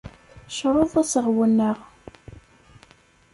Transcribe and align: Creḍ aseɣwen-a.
Creḍ 0.55 0.91
aseɣwen-a. 1.01 1.71